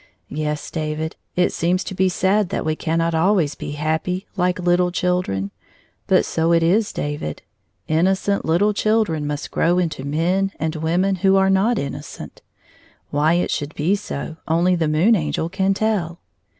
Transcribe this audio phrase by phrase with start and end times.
[0.31, 4.89] Yes, David, it seems to be sad that we cannot always be happy like little
[4.91, 5.51] chil dren;
[6.07, 7.43] but so it is, David.
[7.87, 12.41] Innocent Uttle chil dren must grow into men and women who are not innocent.
[13.11, 16.19] Why it should be so only the Moon Angel can tell.